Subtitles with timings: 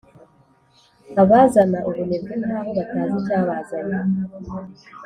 [1.21, 4.07] abazana ubunebwe nkaho batazi icyabazanye